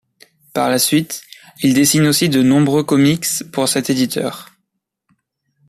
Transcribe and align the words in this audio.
Par 0.53 0.67
la 0.71 0.79
suite 0.79 1.21
il 1.61 1.75
dessine 1.75 2.07
aussi 2.07 2.27
de 2.27 2.41
nombreux 2.41 2.83
comics 2.83 3.27
pour 3.51 3.69
cet 3.69 3.91
éditeur. 3.91 4.49